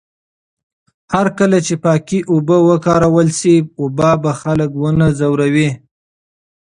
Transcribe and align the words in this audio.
هرکله 1.13 1.57
چې 1.67 1.73
پاکې 1.83 2.19
اوبه 2.31 2.57
وکارول 2.69 3.27
شي، 3.39 3.55
وبا 3.81 4.11
به 4.21 4.31
خلک 4.41 4.71
ونه 4.81 5.07
ځوروي. 5.19 5.69